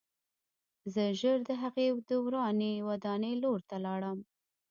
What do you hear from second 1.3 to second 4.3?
د هغې ورانې ودانۍ لور ته لاړم